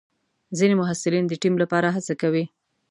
ځینې 0.57 0.75
محصلین 0.81 1.25
د 1.27 1.33
ټیم 1.41 1.53
لپاره 1.63 1.87
هڅه 1.95 2.13
کوي. 2.21 2.43